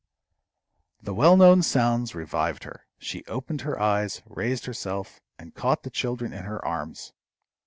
[1.03, 2.87] The well known sounds revived her.
[2.97, 7.13] She opened her eyes, raised herself, and caught the children in her arms.